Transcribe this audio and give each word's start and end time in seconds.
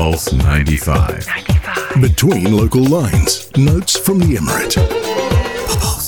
Pulse 0.00 0.32
95. 0.32 1.26
95. 1.26 2.00
Between 2.00 2.56
local 2.56 2.82
lines, 2.82 3.54
notes 3.58 3.98
from 3.98 4.18
the 4.18 4.34
Emirate. 4.34 4.74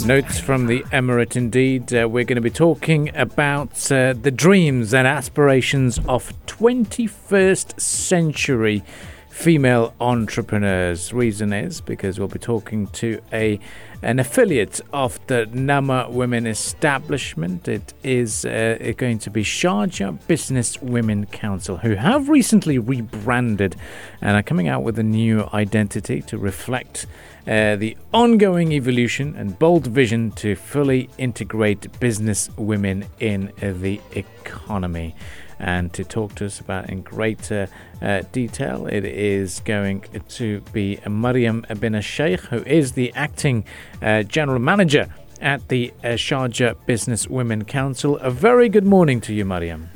Notes 0.07 0.39
from 0.39 0.65
the 0.65 0.81
Emirate, 0.85 1.37
indeed. 1.37 1.93
Uh, 1.93 2.09
we're 2.09 2.25
going 2.25 2.37
to 2.37 2.41
be 2.41 2.49
talking 2.49 3.15
about 3.15 3.93
uh, 3.93 4.15
the 4.15 4.31
dreams 4.31 4.95
and 4.95 5.07
aspirations 5.07 5.99
of 6.09 6.33
21st 6.47 7.79
century 7.79 8.83
female 9.33 9.95
entrepreneurs. 9.99 11.13
Reason 11.13 11.55
is 11.55 11.81
because 11.81 12.19
we'll 12.19 12.29
be 12.29 12.39
talking 12.39 12.87
to 12.89 13.19
a 13.33 13.59
an 14.03 14.19
affiliate 14.19 14.81
of 14.93 15.25
the 15.29 15.47
Nama 15.47 16.09
Women 16.11 16.47
Establishment. 16.47 17.67
It 17.67 17.95
is 18.03 18.45
uh, 18.45 18.93
going 18.97 19.19
to 19.21 19.31
be 19.31 19.43
Sharjah 19.43 20.27
Business 20.27 20.83
Women 20.83 21.27
Council, 21.27 21.79
who 21.79 21.95
have 21.95 22.29
recently 22.29 22.79
rebranded 22.79 23.77
and 24.21 24.37
are 24.37 24.43
coming 24.43 24.69
out 24.69 24.83
with 24.83 24.99
a 24.99 25.05
new 25.05 25.49
identity 25.55 26.21
to 26.23 26.37
reflect 26.37 27.07
uh, 27.47 27.77
the 27.77 27.97
ongoing 28.13 28.73
evolution 28.73 29.35
and 29.37 29.59
bold 29.59 29.87
vision 29.87 30.33
to 30.33 30.57
fully 30.57 31.09
integrate 31.17 31.99
business 32.01 32.51
women 32.57 33.05
in 33.19 33.53
the 33.61 34.01
economy 34.15 35.15
and 35.63 35.93
to 35.95 36.05
talk 36.05 36.35
to 36.35 36.47
us 36.47 36.61
about 36.61 36.91
in 36.91 37.01
greater 37.03 37.69
uh, 38.03 38.23
detail. 38.33 38.87
It 38.87 39.05
is 39.05 39.61
going 39.61 40.05
to 40.29 40.61
be 40.73 40.99
Mariam 41.09 41.65
bin 41.81 41.99
Sheikh, 42.01 42.41
who 42.41 42.63
is 42.65 42.93
the 42.93 43.13
acting 43.15 43.65
uh, 44.03 44.25
general 44.25 44.59
manager 44.59 45.09
at 45.41 45.69
the 45.69 45.93
uh, 46.03 46.09
Sharjah 46.09 46.77
Business 46.87 47.29
Women 47.29 47.65
Council. 47.65 48.17
A 48.19 48.31
very 48.31 48.69
good 48.69 48.85
morning 48.85 49.21
to 49.23 49.33
you, 49.33 49.45
Mariam. 49.45 49.89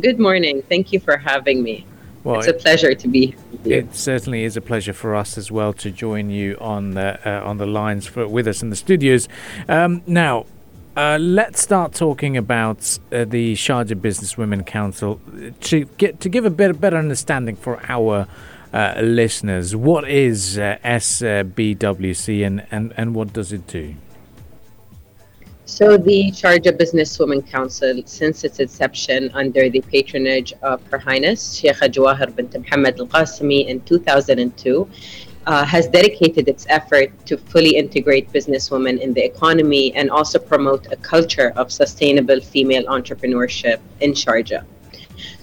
Good 0.00 0.18
morning. 0.18 0.62
Thank 0.68 0.92
you 0.92 1.00
for 1.00 1.16
having 1.16 1.62
me. 1.62 1.86
Well, 2.24 2.38
it's 2.38 2.48
a 2.48 2.52
pleasure 2.52 2.94
to 2.94 3.08
be 3.08 3.34
here. 3.64 3.78
It 3.78 3.94
certainly 3.94 4.44
is 4.44 4.56
a 4.56 4.60
pleasure 4.60 4.92
for 4.92 5.14
us 5.14 5.36
as 5.36 5.50
well 5.50 5.72
to 5.74 5.90
join 5.90 6.30
you 6.30 6.56
on 6.60 6.92
the 6.92 7.18
uh, 7.28 7.44
on 7.44 7.58
the 7.58 7.66
lines 7.66 8.06
for, 8.06 8.28
with 8.28 8.46
us 8.46 8.62
in 8.62 8.70
the 8.70 8.76
studios. 8.76 9.28
Um, 9.68 10.02
now, 10.06 10.46
uh, 10.96 11.18
let's 11.18 11.60
start 11.60 11.94
talking 11.94 12.36
about 12.36 12.98
uh, 13.10 13.24
the 13.24 13.54
Sharjah 13.54 14.00
Business 14.00 14.36
Women 14.36 14.62
Council 14.64 15.20
to 15.60 15.84
get 15.96 16.20
to 16.20 16.28
give 16.28 16.44
a 16.44 16.50
bit 16.50 16.80
better 16.80 16.96
understanding 16.96 17.56
for 17.56 17.80
our 17.88 18.26
uh, 18.72 19.00
listeners. 19.02 19.74
What 19.74 20.08
is 20.08 20.58
uh, 20.58 20.78
SBWC 20.84 22.46
and, 22.46 22.66
and, 22.70 22.92
and 22.96 23.14
what 23.14 23.32
does 23.32 23.52
it 23.52 23.66
do? 23.66 23.94
So, 25.64 25.96
the 25.96 26.30
Sharjah 26.32 26.76
Business 26.76 27.18
Women 27.18 27.40
Council, 27.40 28.02
since 28.04 28.44
its 28.44 28.60
inception 28.60 29.30
under 29.32 29.70
the 29.70 29.80
patronage 29.80 30.52
of 30.60 30.82
Her 30.88 30.98
Highness 30.98 31.58
Sheikha 31.58 31.88
Jawahir 31.88 32.34
bint 32.36 32.54
Muhammad 32.54 33.00
Al 33.00 33.06
Qasimi 33.06 33.66
in 33.66 33.80
2002, 33.82 34.88
uh, 35.46 35.64
has 35.64 35.88
dedicated 35.88 36.48
its 36.48 36.66
effort 36.68 37.10
to 37.26 37.36
fully 37.36 37.76
integrate 37.76 38.32
businesswomen 38.32 39.00
in 39.00 39.12
the 39.12 39.24
economy 39.24 39.94
and 39.94 40.10
also 40.10 40.38
promote 40.38 40.90
a 40.92 40.96
culture 40.96 41.52
of 41.56 41.72
sustainable 41.72 42.40
female 42.40 42.84
entrepreneurship 42.84 43.80
in 44.00 44.12
Sharjah. 44.12 44.64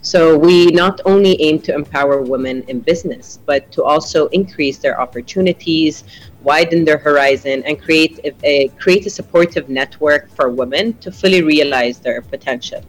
So, 0.01 0.37
we 0.37 0.67
not 0.67 1.01
only 1.05 1.39
aim 1.41 1.59
to 1.61 1.73
empower 1.73 2.21
women 2.21 2.63
in 2.67 2.79
business, 2.79 3.39
but 3.45 3.71
to 3.73 3.83
also 3.83 4.27
increase 4.27 4.77
their 4.77 4.99
opportunities, 4.99 6.03
widen 6.41 6.85
their 6.85 6.97
horizon, 6.97 7.63
and 7.65 7.79
create 7.79 8.19
a, 8.23 8.33
a 8.43 8.67
create 8.79 9.05
a 9.05 9.09
supportive 9.09 9.69
network 9.69 10.29
for 10.35 10.49
women 10.49 10.93
to 10.99 11.11
fully 11.11 11.43
realize 11.43 11.99
their 11.99 12.21
potential. 12.21 12.81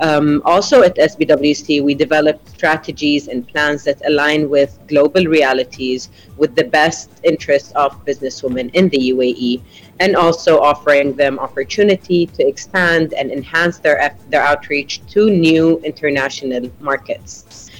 Um, 0.00 0.42
also 0.44 0.82
at 0.82 0.96
SBWC, 0.96 1.82
we 1.82 1.94
developed 1.94 2.48
strategies 2.48 3.28
and 3.28 3.46
plans 3.46 3.84
that 3.84 4.00
align 4.06 4.48
with 4.48 4.78
global 4.88 5.24
realities 5.26 6.08
with 6.36 6.56
the 6.56 6.64
best 6.64 7.10
interests 7.22 7.72
of 7.72 8.04
businesswomen 8.04 8.74
in 8.74 8.88
the 8.88 9.12
UAE 9.12 9.62
and 10.00 10.16
also 10.16 10.58
offering 10.58 11.14
them 11.14 11.38
opportunity 11.38 12.26
to 12.26 12.46
expand 12.46 13.14
and 13.14 13.30
enhance 13.30 13.78
their, 13.78 14.16
their 14.30 14.42
outreach 14.42 15.00
to 15.08 15.30
new 15.30 15.78
international 15.84 16.70
markets. 16.80 17.70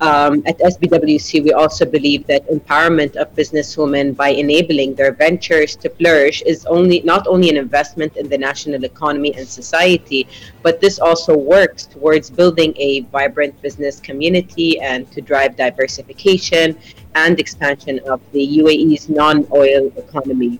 Um, 0.00 0.42
at 0.46 0.58
SBWC, 0.58 1.44
we 1.44 1.52
also 1.52 1.84
believe 1.84 2.26
that 2.26 2.48
empowerment 2.48 3.16
of 3.16 3.34
businesswomen 3.34 4.16
by 4.16 4.30
enabling 4.30 4.94
their 4.94 5.12
ventures 5.12 5.76
to 5.76 5.90
flourish 5.90 6.40
is 6.42 6.64
only 6.64 7.00
not 7.02 7.26
only 7.26 7.50
an 7.50 7.58
investment 7.58 8.16
in 8.16 8.26
the 8.30 8.38
national 8.38 8.82
economy 8.84 9.34
and 9.36 9.46
society, 9.46 10.26
but 10.62 10.80
this 10.80 10.98
also 10.98 11.36
works 11.36 11.84
towards 11.84 12.30
building 12.30 12.72
a 12.78 13.00
vibrant 13.12 13.60
business 13.60 14.00
community 14.00 14.80
and 14.80 15.10
to 15.12 15.20
drive 15.20 15.54
diversification 15.56 16.78
and 17.14 17.38
expansion 17.38 18.00
of 18.08 18.22
the 18.32 18.58
UAE's 18.58 19.10
non-oil 19.10 19.92
economy. 19.98 20.58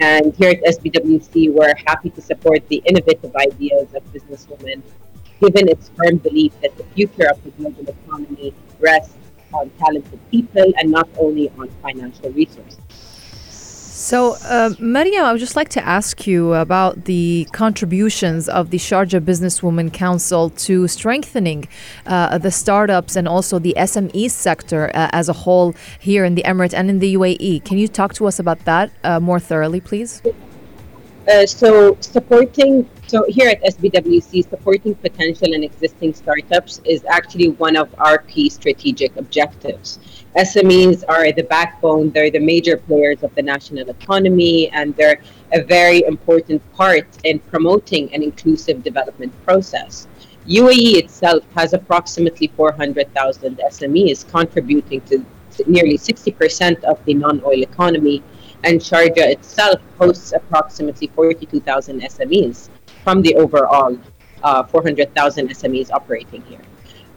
And 0.00 0.34
here 0.34 0.50
at 0.50 0.64
SBWC, 0.64 1.52
we're 1.52 1.74
happy 1.86 2.10
to 2.10 2.20
support 2.20 2.66
the 2.68 2.82
innovative 2.86 3.36
ideas 3.36 3.94
of 3.94 4.02
businesswomen 4.12 4.82
given 5.40 5.68
its 5.68 5.90
firm 5.96 6.18
belief 6.18 6.52
that 6.62 6.76
the 6.76 6.84
future 6.94 7.28
of 7.30 7.42
the 7.44 7.50
global 7.50 7.88
economy 7.88 8.54
rests 8.78 9.16
on 9.52 9.70
talented 9.78 10.20
people 10.30 10.72
and 10.78 10.90
not 10.90 11.08
only 11.18 11.50
on 11.58 11.68
financial 11.82 12.30
resources. 12.30 12.78
So, 14.00 14.36
uh, 14.44 14.70
Mariam, 14.78 15.24
I 15.24 15.32
would 15.32 15.40
just 15.40 15.56
like 15.56 15.68
to 15.70 15.86
ask 15.86 16.26
you 16.26 16.54
about 16.54 17.04
the 17.04 17.46
contributions 17.52 18.48
of 18.48 18.70
the 18.70 18.78
Sharjah 18.78 19.20
Businesswomen 19.20 19.92
Council 19.92 20.48
to 20.50 20.88
strengthening 20.88 21.68
uh, 22.06 22.38
the 22.38 22.50
startups 22.50 23.14
and 23.14 23.28
also 23.28 23.58
the 23.58 23.74
SME 23.76 24.30
sector 24.30 24.90
uh, 24.94 25.10
as 25.12 25.28
a 25.28 25.34
whole 25.34 25.74
here 25.98 26.24
in 26.24 26.34
the 26.34 26.42
Emirate 26.44 26.72
and 26.72 26.88
in 26.88 26.98
the 26.98 27.14
UAE. 27.14 27.62
Can 27.66 27.76
you 27.76 27.88
talk 27.88 28.14
to 28.14 28.26
us 28.26 28.38
about 28.38 28.64
that 28.64 28.90
uh, 29.04 29.20
more 29.20 29.38
thoroughly, 29.38 29.82
please? 29.82 30.22
Uh, 31.28 31.44
so 31.44 31.98
supporting 32.00 32.88
so 33.10 33.24
here 33.28 33.48
at 33.48 33.60
SBWC, 33.64 34.48
supporting 34.48 34.94
potential 34.94 35.52
and 35.52 35.64
existing 35.64 36.14
startups 36.14 36.80
is 36.84 37.04
actually 37.06 37.48
one 37.48 37.74
of 37.74 37.92
our 37.98 38.18
key 38.18 38.48
strategic 38.48 39.16
objectives. 39.16 39.98
SMEs 40.36 41.02
are 41.08 41.32
the 41.32 41.42
backbone; 41.42 42.10
they're 42.10 42.30
the 42.30 42.38
major 42.38 42.76
players 42.76 43.24
of 43.24 43.34
the 43.34 43.42
national 43.42 43.90
economy, 43.90 44.70
and 44.70 44.94
they're 44.94 45.20
a 45.52 45.60
very 45.60 46.04
important 46.04 46.62
part 46.72 47.08
in 47.24 47.40
promoting 47.40 48.14
an 48.14 48.22
inclusive 48.22 48.84
development 48.84 49.32
process. 49.44 50.06
UAE 50.46 51.02
itself 51.02 51.42
has 51.56 51.72
approximately 51.72 52.46
400,000 52.56 53.58
SMEs 53.72 54.30
contributing 54.30 55.00
to 55.10 55.26
nearly 55.66 55.98
60% 55.98 56.84
of 56.84 57.04
the 57.06 57.14
non-oil 57.14 57.60
economy 57.60 58.22
and 58.62 58.80
Sharjah 58.80 59.32
itself 59.36 59.80
hosts 59.98 60.32
approximately 60.32 61.08
42,000 61.08 62.02
SMEs 62.02 62.68
from 63.04 63.22
the 63.22 63.34
overall 63.36 63.98
uh, 64.42 64.62
400,000 64.64 65.48
SMEs 65.48 65.90
operating 65.90 66.42
here. 66.42 66.60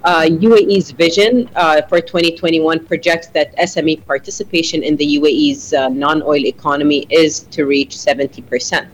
Uh, 0.04 0.24
UAE's 0.24 0.92
vision 0.92 1.50
uh, 1.56 1.82
for 1.84 2.02
2021 2.02 2.86
projects 2.86 3.28
that 3.28 3.56
SME 3.56 4.06
participation 4.06 4.84
in 4.84 4.98
the 4.98 5.18
UAE's 5.18 5.74
uh, 5.74 5.88
non 5.88 6.22
oil 6.24 6.46
economy 6.46 7.08
is 7.10 7.42
to 7.52 7.66
reach 7.66 7.96
70%. 7.96 8.90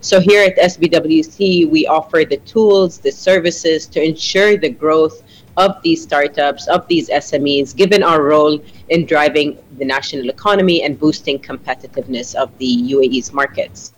So, 0.00 0.20
here 0.20 0.44
at 0.44 0.56
SBWC, 0.56 1.68
we 1.68 1.86
offer 1.88 2.24
the 2.24 2.36
tools, 2.38 2.98
the 2.98 3.10
services 3.10 3.86
to 3.88 4.02
ensure 4.02 4.56
the 4.56 4.68
growth 4.68 5.24
of 5.56 5.82
these 5.82 6.02
startups, 6.02 6.68
of 6.68 6.86
these 6.86 7.08
SMEs, 7.08 7.74
given 7.74 8.04
our 8.04 8.22
role 8.22 8.62
in 8.88 9.04
driving 9.04 9.58
the 9.78 9.84
national 9.84 10.28
economy 10.28 10.84
and 10.84 10.98
boosting 10.98 11.40
competitiveness 11.40 12.34
of 12.36 12.56
the 12.58 12.92
UAE's 12.92 13.32
markets. 13.32 13.94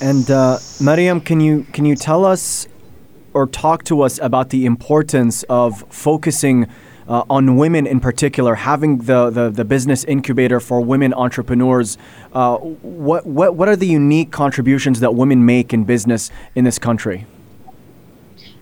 And 0.00 0.30
uh, 0.30 0.58
Mariam, 0.80 1.20
can 1.20 1.40
you 1.40 1.66
can 1.72 1.84
you 1.84 1.94
tell 1.94 2.24
us 2.24 2.66
or 3.34 3.46
talk 3.46 3.84
to 3.84 4.02
us 4.02 4.18
about 4.18 4.50
the 4.50 4.66
importance 4.66 5.42
of 5.44 5.84
focusing 5.90 6.66
uh, 7.10 7.24
on 7.28 7.56
women 7.56 7.86
in 7.86 7.98
particular, 7.98 8.54
having 8.54 8.98
the, 8.98 9.30
the, 9.30 9.50
the, 9.50 9.64
business 9.64 10.04
incubator 10.04 10.60
for 10.60 10.80
women 10.80 11.12
entrepreneurs. 11.12 11.98
Uh, 12.32 12.56
what, 12.56 13.26
what, 13.26 13.56
what 13.56 13.68
are 13.68 13.74
the 13.74 13.86
unique 13.86 14.30
contributions 14.30 15.00
that 15.00 15.12
women 15.14 15.44
make 15.44 15.72
in 15.74 15.82
business 15.82 16.30
in 16.54 16.64
this 16.64 16.78
country? 16.78 17.26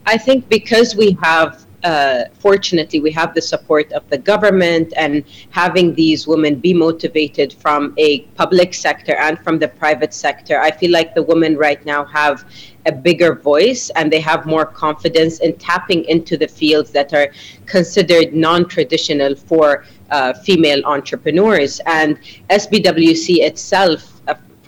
I 0.07 0.17
think 0.17 0.49
because 0.49 0.97
we 0.97 1.19
have 1.23 1.67
uh, 1.85 2.25
fortunately, 2.35 3.01
we 3.01 3.13
have 3.13 3.35
the 3.35 3.43
support 3.43 3.93
of 3.93 4.09
the 4.11 4.19
government 4.19 4.93
and 4.97 5.25
having 5.51 5.95
these 5.95 6.27
women 6.27 6.57
be 6.57 6.75
motivated 6.75 7.53
from 7.53 7.95
a 7.99 8.21
public 8.37 8.75
sector 8.75 9.15
and 9.15 9.39
from 9.41 9.59
the 9.59 9.69
private 9.69 10.13
sector. 10.13 10.61
I 10.61 10.71
feel 10.73 10.91
like 10.91 11.15
the 11.15 11.23
women 11.23 11.57
right 11.57 11.85
now 11.87 12.05
have 12.07 12.45
a 12.87 12.93
bigger 12.93 13.35
voice 13.35 13.91
and 13.91 14.13
they 14.13 14.21
have 14.21 14.47
more 14.47 14.67
confidence 14.67 15.39
in 15.41 15.57
tapping 15.59 16.05
into 16.05 16.37
the 16.37 16.49
fields 16.49 16.91
that 16.91 17.13
are 17.13 17.29
considered 17.67 18.35
non 18.35 18.69
traditional 18.69 19.37
for 19.37 19.85
uh, 20.11 20.33
female 20.33 20.85
entrepreneurs. 20.85 21.81
And 21.87 22.19
SBWC 22.51 23.39
itself 23.39 24.18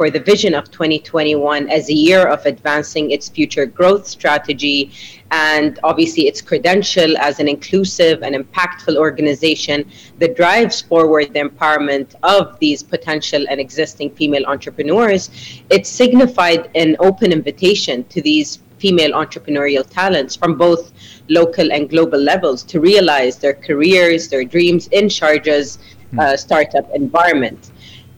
for 0.00 0.08
the 0.08 0.19
vision 0.19 0.55
of 0.55 0.70
2021 0.70 1.69
as 1.69 1.91
a 1.91 1.93
year 1.93 2.26
of 2.26 2.47
advancing 2.47 3.11
its 3.11 3.29
future 3.29 3.67
growth 3.67 4.08
strategy. 4.08 4.91
And 5.31 5.79
obviously 5.85 6.26
its 6.26 6.41
credential 6.41 7.19
as 7.19 7.38
an 7.38 7.49
inclusive 7.49 8.23
and 8.23 8.35
impactful 8.35 8.97
organization 8.97 9.91
that 10.19 10.37
drives 10.37 10.81
forward 10.81 11.35
the 11.35 11.41
empowerment 11.41 12.14
of 12.23 12.58
these 12.61 12.82
potential 12.82 13.44
and 13.50 13.61
existing 13.61 14.14
female 14.14 14.47
entrepreneurs, 14.47 15.29
it 15.69 15.87
signified 15.87 16.70
an 16.75 16.96
open 17.00 17.31
invitation 17.31 18.05
to 18.05 18.23
these 18.23 18.61
female 18.79 19.12
entrepreneurial 19.12 19.87
talents 19.87 20.35
from 20.35 20.56
both 20.56 20.93
local 21.29 21.70
and 21.73 21.91
global 21.91 22.19
levels 22.19 22.62
to 22.62 22.81
realize 22.81 23.37
their 23.37 23.53
careers, 23.53 24.29
their 24.29 24.44
dreams 24.44 24.88
in 24.93 25.08
Sharjah's 25.08 25.79
uh, 26.19 26.38
startup 26.38 26.88
environment. 26.94 27.70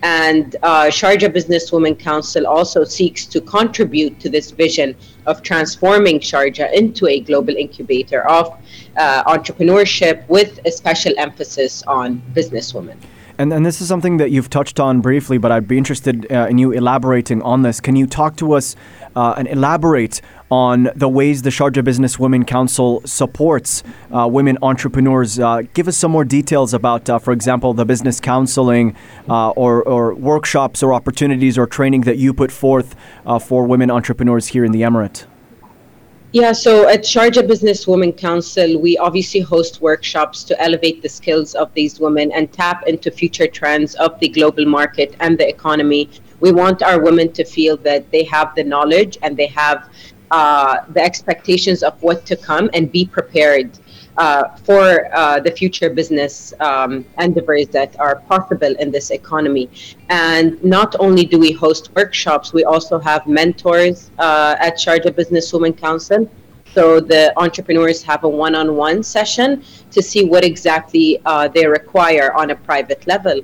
And 0.03 0.57
uh, 0.63 0.87
Sharjah 0.87 1.33
Businesswomen 1.33 1.97
Council 1.99 2.47
also 2.47 2.83
seeks 2.83 3.25
to 3.27 3.41
contribute 3.41 4.19
to 4.21 4.29
this 4.29 4.51
vision 4.51 4.97
of 5.27 5.43
transforming 5.43 6.19
Sharjah 6.19 6.73
into 6.73 7.07
a 7.07 7.21
global 7.21 7.55
incubator 7.55 8.27
of 8.29 8.59
uh, 8.97 9.23
entrepreneurship 9.25 10.29
with 10.29 10.59
a 10.65 10.73
special 10.73 11.13
emphasis 11.19 11.85
on 11.85 12.21
businesswomen. 12.35 12.97
And, 13.43 13.53
and 13.53 13.67
this 13.67 13.81
is 13.81 13.89
something 13.89 14.19
that 14.19 14.31
you've 14.31 14.51
touched 14.51 14.79
on 14.79 15.01
briefly, 15.01 15.37
but 15.37 15.51
I'd 15.51 15.67
be 15.67 15.77
interested 15.77 16.31
uh, 16.31 16.47
in 16.49 16.59
you 16.59 16.71
elaborating 16.71 17.43
on 17.43 17.63
this. 17.63 17.81
Can 17.81 17.97
you 17.97 18.07
talk 18.07 18.37
to 18.37 18.53
us 18.53 18.77
uh, 19.17 19.35
and 19.37 19.49
elaborate 19.49 20.21
on 20.49 20.91
the 20.95 21.09
ways 21.09 21.43
the 21.43 21.51
Sharjah 21.51 21.83
Business 21.83 22.21
Women 22.21 22.45
Council 22.45 23.03
supports 23.05 23.83
uh, 24.13 24.29
women 24.31 24.59
entrepreneurs. 24.63 25.41
Uh, 25.41 25.63
give 25.75 25.89
us 25.89 25.97
some 25.97 26.13
more 26.13 26.25
details 26.25 26.73
about, 26.73 27.11
uh, 27.11 27.19
for 27.19 27.33
example, 27.33 27.75
the 27.75 27.85
business 27.85 28.21
counseling 28.21 28.95
uh, 29.29 29.51
or, 29.51 29.83
or, 29.83 30.15
workshops 30.15 30.81
or 30.81 30.95
opportunities 30.95 31.59
or 31.59 31.67
training 31.67 32.03
that 32.03 32.19
you 32.19 32.33
put 32.33 32.53
forth 32.53 32.95
for 33.41 33.67
women 33.67 33.91
entrepreneurs 33.91 34.47
here 34.47 34.65
in 34.65 34.71
the 34.71 34.83
Emirate. 34.83 35.27
Yeah, 36.35 36.53
so 36.53 36.89
at 36.89 37.03
Sharjah 37.03 37.47
Business 37.47 37.87
Women 37.87 38.11
Council, 38.11 38.81
we 38.81 38.97
obviously 38.97 39.41
host 39.41 39.83
workshops 39.83 40.45
to 40.45 40.59
elevate 40.59 41.03
the 41.03 41.09
skills 41.11 41.55
of 41.55 41.75
these 41.75 42.01
women 42.01 42.33
and 42.33 42.51
tap 42.51 42.85
into 42.87 43.11
future 43.11 43.47
trends 43.47 43.95
of 43.97 44.19
the 44.19 44.29
global 44.29 44.65
market 44.65 45.15
and 45.21 45.37
the 45.37 45.47
economy. 45.47 46.09
We 46.41 46.51
want 46.51 46.83
our 46.83 47.03
women 47.03 47.33
to 47.33 47.45
feel 47.45 47.77
that 47.89 48.11
they 48.13 48.25
have 48.25 48.55
the 48.55 48.65
knowledge 48.65 49.19
and 49.21 49.37
they 49.37 49.49
have 49.49 49.91
uh, 50.31 50.79
the 50.89 51.03
expectations 51.03 51.83
of 51.83 52.03
what 52.03 52.25
to 52.25 52.37
come 52.37 52.71
and 52.73 52.91
be 52.91 53.05
prepared 53.05 53.79
uh, 54.19 54.57
for 54.57 55.09
uh, 55.15 55.41
the 55.41 55.51
future 55.51 55.91
business 55.91 56.53
um, 56.61 57.05
endeavors 57.19 57.69
that 57.69 57.99
are 57.99 58.17
possible 58.33 58.75
in 58.79 58.91
this 58.91 59.11
economy. 59.11 59.71
And 60.11 60.63
not 60.63 60.95
only 60.99 61.25
do 61.25 61.39
we 61.39 61.53
host 61.53 61.91
workshops, 61.95 62.53
we 62.53 62.65
also 62.65 62.99
have 62.99 63.27
mentors 63.27 64.11
uh, 64.19 64.57
at 64.59 64.77
Sharjah 64.77 65.15
Business 65.15 65.53
Women 65.53 65.73
Council. 65.73 66.31
So 66.75 67.01
the 67.01 67.33
entrepreneurs 67.39 68.03
have 68.03 68.25
a 68.25 68.29
one-on-one 68.29 69.03
session 69.03 69.63
to 69.91 70.03
see 70.03 70.25
what 70.25 70.43
exactly 70.43 71.21
uh, 71.27 71.49
they 71.49 71.67
require 71.67 72.33
on 72.33 72.51
a 72.51 72.57
private 72.57 73.07
level 73.07 73.43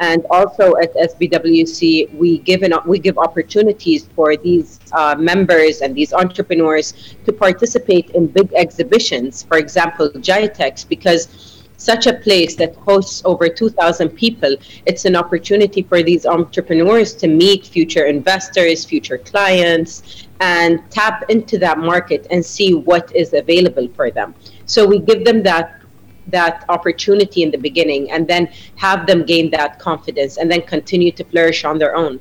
and 0.00 0.24
also 0.30 0.76
at 0.76 0.94
SBWC, 0.94 2.14
we 2.14 2.38
give 2.38 2.62
an, 2.62 2.74
we 2.86 2.98
give 2.98 3.18
opportunities 3.18 4.08
for 4.14 4.36
these 4.36 4.78
uh, 4.92 5.16
members 5.18 5.80
and 5.80 5.94
these 5.94 6.12
entrepreneurs 6.12 7.16
to 7.24 7.32
participate 7.32 8.10
in 8.10 8.26
big 8.26 8.52
exhibitions. 8.54 9.42
For 9.42 9.58
example, 9.58 10.10
GITEX, 10.10 10.88
because 10.88 11.58
such 11.78 12.06
a 12.06 12.12
place 12.12 12.56
that 12.56 12.74
hosts 12.76 13.22
over 13.24 13.48
2,000 13.48 14.10
people, 14.10 14.56
it's 14.84 15.04
an 15.04 15.14
opportunity 15.16 15.82
for 15.82 16.02
these 16.02 16.26
entrepreneurs 16.26 17.14
to 17.14 17.28
meet 17.28 17.66
future 17.66 18.06
investors, 18.06 18.84
future 18.84 19.18
clients, 19.18 20.26
and 20.40 20.80
tap 20.90 21.24
into 21.28 21.56
that 21.58 21.78
market 21.78 22.26
and 22.30 22.44
see 22.44 22.74
what 22.74 23.14
is 23.14 23.32
available 23.32 23.88
for 23.94 24.10
them. 24.10 24.34
So 24.66 24.86
we 24.86 24.98
give 24.98 25.24
them 25.24 25.42
that 25.44 25.77
that 26.30 26.64
opportunity 26.68 27.42
in 27.42 27.50
the 27.50 27.58
beginning 27.58 28.10
and 28.10 28.26
then 28.26 28.46
have 28.76 29.06
them 29.06 29.24
gain 29.24 29.50
that 29.50 29.78
confidence 29.78 30.36
and 30.36 30.50
then 30.50 30.62
continue 30.62 31.12
to 31.12 31.24
flourish 31.24 31.64
on 31.64 31.78
their 31.78 31.96
own. 31.96 32.20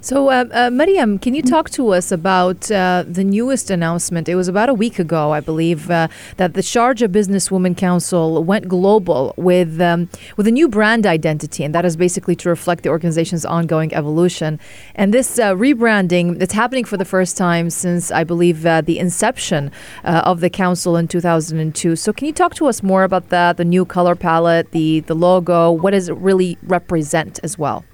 So, 0.00 0.28
uh, 0.28 0.44
uh, 0.52 0.70
Mariam, 0.70 1.18
can 1.18 1.34
you 1.34 1.42
talk 1.42 1.70
to 1.70 1.90
us 1.90 2.12
about 2.12 2.70
uh, 2.70 3.04
the 3.06 3.24
newest 3.24 3.70
announcement? 3.70 4.28
It 4.28 4.34
was 4.34 4.46
about 4.46 4.68
a 4.68 4.74
week 4.74 4.98
ago, 4.98 5.32
I 5.32 5.40
believe, 5.40 5.90
uh, 5.90 6.08
that 6.36 6.54
the 6.54 6.60
Sharjah 6.60 7.08
Businesswomen 7.08 7.76
Council 7.76 8.44
went 8.44 8.68
global 8.68 9.34
with 9.36 9.80
um, 9.80 10.08
with 10.36 10.46
a 10.46 10.50
new 10.50 10.68
brand 10.68 11.06
identity, 11.06 11.64
and 11.64 11.74
that 11.74 11.84
is 11.84 11.96
basically 11.96 12.36
to 12.36 12.48
reflect 12.48 12.82
the 12.82 12.90
organization's 12.90 13.44
ongoing 13.44 13.92
evolution. 13.94 14.60
And 14.94 15.14
this 15.14 15.38
uh, 15.38 15.54
rebranding, 15.54 16.40
it's 16.42 16.54
happening 16.54 16.84
for 16.84 16.96
the 16.96 17.04
first 17.04 17.36
time 17.36 17.70
since 17.70 18.10
I 18.10 18.22
believe 18.22 18.66
uh, 18.66 18.82
the 18.82 18.98
inception 18.98 19.70
of 20.04 20.40
the 20.40 20.50
council 20.50 20.96
in 20.96 21.08
2002. 21.08 21.96
So, 21.96 22.12
can 22.12 22.26
you 22.26 22.32
talk 22.32 22.54
to 22.56 22.66
us 22.66 22.82
more 22.82 23.04
about 23.04 23.30
that? 23.30 23.56
The 23.56 23.64
new 23.64 23.84
color 23.84 24.14
palette, 24.14 24.72
the 24.72 25.00
the 25.00 25.14
logo, 25.14 25.70
what 25.72 25.92
does 25.92 26.08
it 26.08 26.16
really 26.16 26.58
represent 26.62 27.40
as 27.42 27.58
well? 27.58 27.84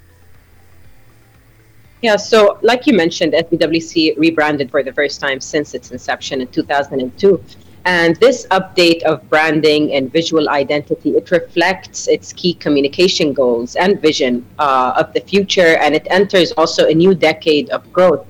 Yeah, 2.03 2.17
so 2.17 2.59
like 2.63 2.89
you 2.89 2.95
mentioned, 2.95 3.33
SBWC 3.33 4.19
rebranded 4.19 4.73
for 4.73 4.83
the 4.83 4.93
first 4.93 5.21
time 5.21 5.41
since 5.41 5.73
its 5.73 5.93
inception 5.93 6.41
in 6.41 6.49
2002. 6.49 7.41
And 7.85 8.17
this 8.17 8.45
update 8.51 9.03
of 9.03 9.29
branding 9.31 9.95
and 9.95 10.13
visual 10.13 10.49
identity, 10.49 11.11
it 11.11 11.31
reflects 11.31 12.09
its 12.09 12.33
key 12.33 12.55
communication 12.55 13.33
goals 13.33 13.77
and 13.77 14.01
vision 14.01 14.45
uh, 14.59 14.95
of 14.97 15.13
the 15.15 15.21
future, 15.21 15.77
and 15.79 15.95
it 15.95 16.07
enters 16.11 16.51
also 16.53 16.89
a 16.89 16.95
new 16.95 17.15
decade 17.15 17.71
of 17.71 17.93
growth. 17.93 18.27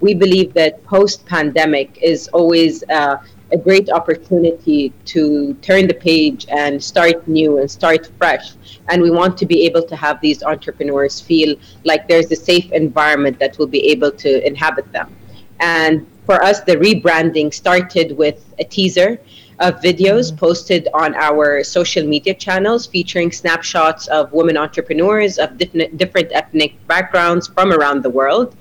We 0.00 0.14
believe 0.14 0.54
that 0.54 0.84
post-pandemic 0.84 1.98
is 2.00 2.28
always 2.28 2.84
uh, 2.84 3.16
a 3.52 3.56
great 3.56 3.90
opportunity 3.90 4.92
to 5.06 5.54
turn 5.62 5.86
the 5.86 5.94
page 5.94 6.46
and 6.50 6.82
start 6.82 7.26
new 7.26 7.58
and 7.58 7.70
start 7.70 8.10
fresh. 8.18 8.52
And 8.88 9.02
we 9.02 9.10
want 9.10 9.38
to 9.38 9.46
be 9.46 9.64
able 9.64 9.82
to 9.82 9.96
have 9.96 10.20
these 10.20 10.42
entrepreneurs 10.42 11.20
feel 11.20 11.56
like 11.84 12.08
there's 12.08 12.30
a 12.30 12.36
safe 12.36 12.70
environment 12.72 13.38
that 13.38 13.58
will 13.58 13.66
be 13.66 13.86
able 13.88 14.10
to 14.12 14.46
inhabit 14.46 14.90
them. 14.92 15.14
And 15.60 16.06
for 16.26 16.42
us, 16.44 16.60
the 16.60 16.76
rebranding 16.76 17.52
started 17.54 18.16
with 18.16 18.44
a 18.58 18.64
teaser 18.64 19.18
of 19.60 19.80
videos 19.80 20.28
mm-hmm. 20.28 20.36
posted 20.36 20.88
on 20.94 21.14
our 21.14 21.64
social 21.64 22.06
media 22.06 22.34
channels 22.34 22.86
featuring 22.86 23.32
snapshots 23.32 24.06
of 24.08 24.32
women 24.32 24.56
entrepreneurs 24.56 25.38
of 25.38 25.56
different, 25.58 25.96
different 25.96 26.30
ethnic 26.32 26.74
backgrounds 26.86 27.48
from 27.48 27.72
around 27.72 28.02
the 28.02 28.10
world. 28.10 28.56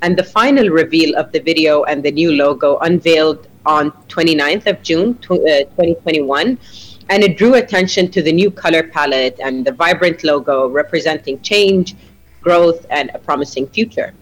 And 0.00 0.16
the 0.16 0.22
final 0.22 0.68
reveal 0.68 1.16
of 1.16 1.32
the 1.32 1.40
video 1.40 1.82
and 1.84 2.04
the 2.04 2.12
new 2.12 2.32
logo 2.32 2.78
unveiled 2.78 3.48
on 3.68 3.92
29th 4.08 4.66
of 4.66 4.82
June, 4.82 5.18
2021 5.18 6.48
uh, 6.48 6.56
and 7.10 7.22
it 7.22 7.36
drew 7.36 7.54
attention 7.54 8.10
to 8.10 8.22
the 8.22 8.32
new 8.32 8.50
color 8.50 8.82
palette 8.82 9.38
and 9.42 9.64
the 9.66 9.72
vibrant 9.72 10.24
logo 10.24 10.68
representing 10.68 11.40
change, 11.40 11.94
growth, 12.40 12.86
and 12.90 13.10
a 13.14 13.18
promising 13.18 13.66
future. 13.66 14.12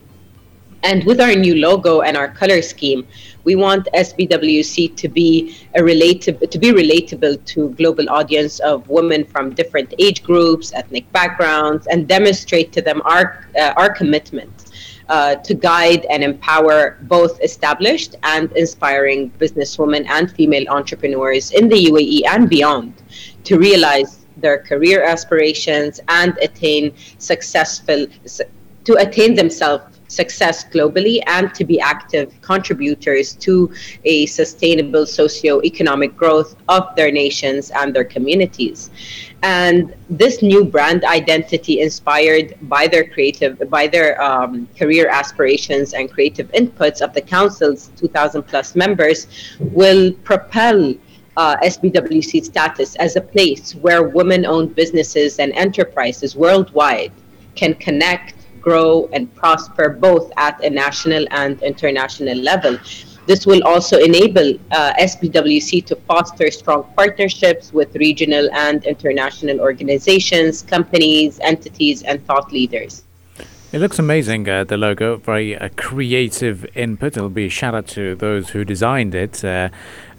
And 0.82 1.04
with 1.04 1.20
our 1.20 1.34
new 1.34 1.56
logo 1.56 2.02
and 2.02 2.16
our 2.16 2.28
color 2.28 2.62
scheme, 2.62 3.06
we 3.44 3.56
want 3.56 3.88
SBWC 3.94 4.96
to 4.96 5.08
be 5.08 5.56
a 5.74 5.80
relatable 5.80 6.50
to 6.50 6.58
be 6.58 6.70
relatable 6.70 7.44
to 7.52 7.70
global 7.70 8.08
audience 8.10 8.60
of 8.60 8.88
women 8.88 9.24
from 9.24 9.54
different 9.54 9.94
age 9.98 10.22
groups, 10.22 10.72
ethnic 10.74 11.10
backgrounds, 11.12 11.86
and 11.86 12.06
demonstrate 12.06 12.72
to 12.72 12.82
them 12.82 13.00
our 13.04 13.46
uh, 13.58 13.72
our 13.76 13.90
commitment 13.92 14.65
uh, 15.08 15.36
to 15.36 15.54
guide 15.54 16.04
and 16.10 16.22
empower 16.24 16.98
both 17.02 17.40
established 17.42 18.16
and 18.22 18.50
inspiring 18.52 19.30
businesswomen 19.38 20.06
and 20.08 20.30
female 20.32 20.66
entrepreneurs 20.68 21.52
in 21.52 21.68
the 21.68 21.86
UAE 21.86 22.22
and 22.26 22.48
beyond 22.48 22.92
to 23.44 23.58
realize 23.58 24.26
their 24.36 24.58
career 24.58 25.02
aspirations 25.02 26.00
and 26.08 26.36
attain 26.42 26.92
successful 27.18 28.06
to 28.84 28.94
attain 28.94 29.34
themselves 29.34 29.96
success 30.08 30.64
globally 30.64 31.20
and 31.26 31.52
to 31.54 31.64
be 31.64 31.80
active 31.80 32.32
contributors 32.40 33.32
to 33.32 33.72
a 34.04 34.26
sustainable 34.26 35.04
socio-economic 35.06 36.16
growth 36.16 36.54
of 36.68 36.94
their 36.96 37.10
nations 37.10 37.70
and 37.70 37.94
their 37.94 38.04
communities. 38.04 38.90
And 39.42 39.94
this 40.08 40.42
new 40.42 40.64
brand 40.64 41.04
identity, 41.04 41.80
inspired 41.80 42.56
by 42.62 42.86
their 42.86 43.08
creative, 43.08 43.70
by 43.70 43.86
their 43.86 44.20
um, 44.20 44.68
career 44.78 45.08
aspirations 45.08 45.94
and 45.94 46.10
creative 46.10 46.50
inputs 46.52 47.00
of 47.00 47.12
the 47.12 47.20
council's 47.20 47.88
2,000 47.96 48.42
plus 48.42 48.74
members, 48.74 49.26
will 49.60 50.12
propel 50.24 50.94
uh, 51.36 51.56
SBWC 51.58 52.44
status 52.44 52.96
as 52.96 53.16
a 53.16 53.20
place 53.20 53.74
where 53.74 54.04
women-owned 54.04 54.74
businesses 54.74 55.38
and 55.38 55.52
enterprises 55.52 56.34
worldwide 56.34 57.12
can 57.54 57.74
connect 57.74 58.34
grow 58.66 59.08
and 59.12 59.32
prosper 59.36 59.88
both 59.88 60.32
at 60.36 60.62
a 60.64 60.68
national 60.68 61.24
and 61.30 61.62
international 61.62 62.36
level. 62.36 62.76
This 63.26 63.44
will 63.44 63.62
also 63.64 63.98
enable 63.98 64.54
uh, 64.70 64.92
SBWC 64.94 65.84
to 65.86 65.96
foster 65.96 66.50
strong 66.50 66.84
partnerships 66.96 67.72
with 67.72 67.94
regional 67.96 68.48
and 68.52 68.84
international 68.84 69.60
organizations, 69.60 70.62
companies, 70.62 71.40
entities, 71.40 72.02
and 72.04 72.24
thought 72.26 72.52
leaders. 72.52 73.02
It 73.72 73.80
looks 73.80 73.98
amazing, 73.98 74.48
uh, 74.48 74.62
the 74.62 74.76
logo. 74.76 75.16
Very 75.16 75.56
uh, 75.56 75.70
creative 75.76 76.64
input. 76.76 77.16
It'll 77.16 77.28
be 77.28 77.46
a 77.46 77.50
shout 77.50 77.74
out 77.74 77.88
to 77.88 78.14
those 78.14 78.50
who 78.50 78.64
designed 78.64 79.14
it. 79.14 79.44
Uh, 79.44 79.70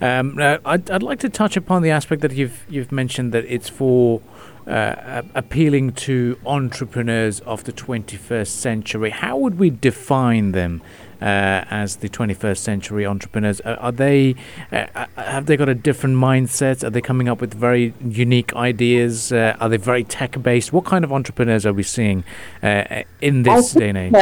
um, 0.02 0.38
uh, 0.38 0.58
I'd, 0.66 0.90
I'd 0.90 1.02
like 1.02 1.18
to 1.20 1.30
touch 1.30 1.56
upon 1.56 1.80
the 1.82 1.90
aspect 1.90 2.20
that 2.22 2.32
you've 2.32 2.66
you've 2.68 2.92
mentioned 2.92 3.32
that 3.32 3.46
it's 3.46 3.70
for 3.70 4.20
uh, 4.68 5.22
appealing 5.34 5.92
to 5.92 6.38
entrepreneurs 6.46 7.40
of 7.40 7.64
the 7.64 7.72
21st 7.72 8.48
century. 8.48 9.10
How 9.10 9.36
would 9.36 9.58
we 9.58 9.70
define 9.70 10.52
them? 10.52 10.82
uh, 11.20 11.64
as 11.70 11.96
the 11.96 12.08
21st 12.08 12.58
century 12.58 13.06
entrepreneurs? 13.06 13.60
Are, 13.62 13.76
are 13.76 13.92
they 13.92 14.34
uh, 14.72 14.86
uh, 14.94 15.06
have 15.16 15.46
they 15.46 15.56
got 15.56 15.68
a 15.68 15.74
different 15.74 16.16
mindset? 16.16 16.84
Are 16.84 16.90
they 16.90 17.00
coming 17.00 17.28
up 17.28 17.40
with 17.40 17.54
very 17.54 17.94
unique 18.00 18.54
ideas? 18.54 19.32
Uh, 19.32 19.56
are 19.60 19.68
they 19.68 19.76
very 19.76 20.04
tech 20.04 20.40
based? 20.42 20.72
What 20.72 20.84
kind 20.84 21.04
of 21.04 21.12
entrepreneurs 21.12 21.66
are 21.66 21.72
we 21.72 21.82
seeing 21.82 22.24
uh, 22.62 23.02
in 23.20 23.42
this 23.42 23.72
day 23.72 23.88
and 23.88 23.98
age? 23.98 24.12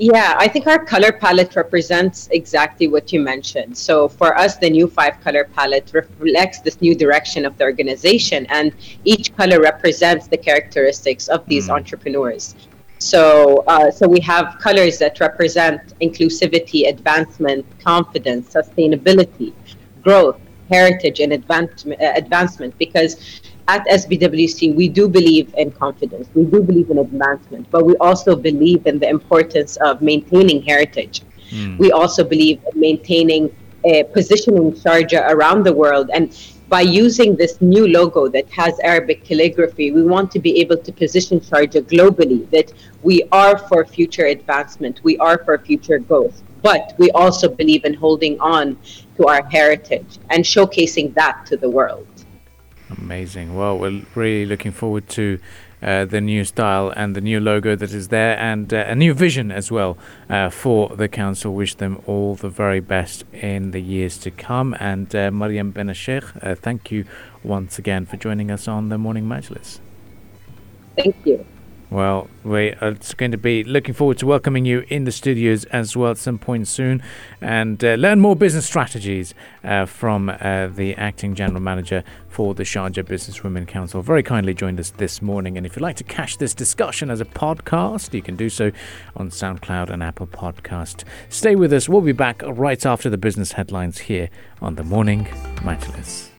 Yeah, 0.00 0.34
I 0.38 0.48
think 0.48 0.66
our 0.66 0.82
color 0.82 1.12
palette 1.12 1.56
represents 1.56 2.26
exactly 2.32 2.88
what 2.88 3.12
you 3.12 3.20
mentioned. 3.20 3.76
So 3.76 4.08
for 4.08 4.34
us, 4.34 4.56
the 4.56 4.70
new 4.70 4.88
five 4.88 5.20
color 5.20 5.44
palette 5.44 5.90
reflects 5.92 6.60
this 6.60 6.80
new 6.80 6.94
direction 6.94 7.44
of 7.44 7.58
the 7.58 7.64
organization, 7.64 8.46
and 8.48 8.72
each 9.04 9.36
color 9.36 9.60
represents 9.60 10.26
the 10.26 10.38
characteristics 10.38 11.28
of 11.28 11.44
these 11.44 11.68
mm. 11.68 11.74
entrepreneurs. 11.74 12.54
So, 12.98 13.62
uh, 13.66 13.90
so 13.90 14.08
we 14.08 14.20
have 14.20 14.56
colors 14.58 14.98
that 15.00 15.20
represent 15.20 15.92
inclusivity, 16.00 16.88
advancement, 16.88 17.66
confidence, 17.78 18.54
sustainability, 18.54 19.52
growth, 20.02 20.40
heritage, 20.70 21.20
and 21.20 21.34
advancement. 21.34 22.00
Uh, 22.00 22.12
advancement. 22.16 22.72
Because 22.78 23.42
at 23.70 23.86
SBWC, 23.86 24.74
we 24.74 24.88
do 24.88 25.08
believe 25.08 25.54
in 25.56 25.70
confidence, 25.70 26.28
we 26.34 26.44
do 26.44 26.60
believe 26.60 26.90
in 26.90 26.98
advancement, 26.98 27.70
but 27.70 27.86
we 27.90 27.94
also 28.08 28.34
believe 28.34 28.86
in 28.86 28.98
the 28.98 29.08
importance 29.08 29.76
of 29.88 30.02
maintaining 30.02 30.60
heritage. 30.62 31.22
Mm. 31.50 31.78
We 31.78 31.92
also 31.92 32.22
believe 32.24 32.58
in 32.68 32.80
maintaining, 32.80 33.44
uh, 33.88 34.02
positioning 34.12 34.72
Sharjah 34.82 35.22
around 35.34 35.64
the 35.64 35.72
world 35.82 36.10
and 36.12 36.24
by 36.76 36.82
using 36.82 37.34
this 37.34 37.60
new 37.60 37.86
logo 37.88 38.28
that 38.28 38.48
has 38.50 38.78
Arabic 38.90 39.24
calligraphy, 39.24 39.90
we 39.90 40.04
want 40.04 40.30
to 40.30 40.38
be 40.38 40.60
able 40.60 40.78
to 40.86 40.92
position 40.92 41.40
Sharjah 41.40 41.82
globally 41.94 42.48
that 42.50 42.72
we 43.02 43.16
are 43.32 43.58
for 43.68 43.84
future 43.84 44.26
advancement, 44.26 45.00
we 45.02 45.18
are 45.18 45.38
for 45.44 45.58
future 45.58 45.98
growth, 45.98 46.42
but 46.62 46.94
we 46.98 47.10
also 47.10 47.48
believe 47.48 47.84
in 47.84 47.94
holding 47.94 48.38
on 48.40 48.78
to 49.16 49.26
our 49.26 49.42
heritage 49.56 50.12
and 50.30 50.44
showcasing 50.44 51.12
that 51.14 51.44
to 51.46 51.56
the 51.56 51.68
world. 51.78 52.06
Amazing. 52.98 53.54
Well, 53.54 53.78
we're 53.78 54.02
really 54.14 54.46
looking 54.46 54.72
forward 54.72 55.08
to 55.10 55.38
uh, 55.82 56.04
the 56.04 56.20
new 56.20 56.44
style 56.44 56.92
and 56.94 57.14
the 57.14 57.20
new 57.20 57.40
logo 57.40 57.74
that 57.76 57.92
is 57.92 58.08
there, 58.08 58.36
and 58.38 58.72
uh, 58.74 58.84
a 58.86 58.94
new 58.94 59.14
vision 59.14 59.50
as 59.50 59.70
well 59.70 59.96
uh, 60.28 60.50
for 60.50 60.94
the 60.96 61.08
council. 61.08 61.54
Wish 61.54 61.74
them 61.76 62.02
all 62.06 62.34
the 62.34 62.48
very 62.48 62.80
best 62.80 63.24
in 63.32 63.70
the 63.70 63.80
years 63.80 64.18
to 64.18 64.30
come. 64.30 64.76
And 64.78 65.14
uh, 65.14 65.30
Mariam 65.30 65.70
bin 65.70 65.92
Sheikh, 65.92 66.24
uh, 66.42 66.54
thank 66.54 66.90
you 66.90 67.04
once 67.42 67.78
again 67.78 68.06
for 68.06 68.16
joining 68.16 68.50
us 68.50 68.68
on 68.68 68.88
the 68.88 68.98
Morning 68.98 69.24
Majlis. 69.24 69.78
Thank 70.96 71.16
you. 71.24 71.46
Well, 71.90 72.30
we 72.44 72.70
are 72.80 72.96
going 73.16 73.32
to 73.32 73.36
be 73.36 73.64
looking 73.64 73.94
forward 73.94 74.18
to 74.18 74.26
welcoming 74.26 74.64
you 74.64 74.84
in 74.88 75.04
the 75.04 75.10
studios 75.10 75.64
as 75.66 75.96
well 75.96 76.12
at 76.12 76.18
some 76.18 76.38
point 76.38 76.68
soon 76.68 77.02
and 77.40 77.82
uh, 77.82 77.94
learn 77.94 78.20
more 78.20 78.36
business 78.36 78.64
strategies 78.64 79.34
uh, 79.64 79.86
from 79.86 80.28
uh, 80.28 80.68
the 80.68 80.94
acting 80.94 81.34
general 81.34 81.60
manager 81.60 82.04
for 82.28 82.54
the 82.54 82.62
Sharjah 82.62 83.04
Business 83.04 83.42
Women 83.42 83.66
Council. 83.66 84.02
Very 84.02 84.22
kindly 84.22 84.54
joined 84.54 84.78
us 84.78 84.90
this 84.90 85.20
morning. 85.20 85.56
And 85.56 85.66
if 85.66 85.74
you'd 85.74 85.82
like 85.82 85.96
to 85.96 86.04
catch 86.04 86.38
this 86.38 86.54
discussion 86.54 87.10
as 87.10 87.20
a 87.20 87.24
podcast, 87.24 88.14
you 88.14 88.22
can 88.22 88.36
do 88.36 88.48
so 88.48 88.70
on 89.16 89.30
SoundCloud 89.30 89.90
and 89.90 90.00
Apple 90.00 90.28
Podcast. 90.28 91.02
Stay 91.28 91.56
with 91.56 91.72
us. 91.72 91.88
We'll 91.88 92.02
be 92.02 92.12
back 92.12 92.40
right 92.46 92.86
after 92.86 93.10
the 93.10 93.18
business 93.18 93.52
headlines 93.52 93.98
here 93.98 94.30
on 94.62 94.76
the 94.76 94.84
Morning 94.84 95.24
Majlis. 95.56 96.28